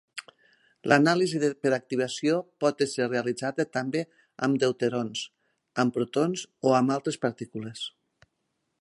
[0.91, 4.03] L’anàlisi per activació pot ésser realitzada també
[4.47, 5.23] amb deuterons,
[5.85, 7.89] amb protons o amb altres partícules.